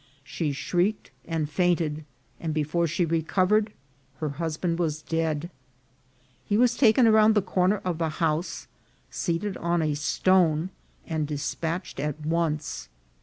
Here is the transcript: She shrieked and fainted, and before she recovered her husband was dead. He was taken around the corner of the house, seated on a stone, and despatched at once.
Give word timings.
She 0.23 0.51
shrieked 0.51 1.11
and 1.25 1.47
fainted, 1.47 2.05
and 2.39 2.55
before 2.55 2.87
she 2.87 3.05
recovered 3.05 3.71
her 4.17 4.29
husband 4.29 4.79
was 4.79 5.03
dead. 5.03 5.51
He 6.43 6.57
was 6.57 6.75
taken 6.75 7.05
around 7.05 7.35
the 7.35 7.41
corner 7.43 7.83
of 7.85 7.99
the 7.99 8.09
house, 8.17 8.65
seated 9.11 9.57
on 9.57 9.83
a 9.83 9.93
stone, 9.93 10.71
and 11.05 11.27
despatched 11.27 11.99
at 11.99 12.19
once. 12.25 12.89